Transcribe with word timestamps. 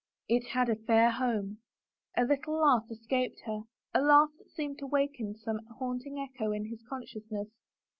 "It 0.35 0.47
had 0.47 0.67
a 0.67 0.75
fair 0.75 1.11
home." 1.11 1.59
A 2.17 2.23
little 2.23 2.55
laugh 2.59 2.89
escaped 2.89 3.41
her— 3.45 3.65
a 3.93 4.01
laugh 4.01 4.31
that 4.39 4.49
seemed 4.49 4.79
to 4.79 4.87
waken 4.87 5.35
some 5.35 5.63
haunting 5.77 6.17
echo 6.17 6.51
in 6.51 6.65
his 6.69 6.81
consciousness. 6.89 7.49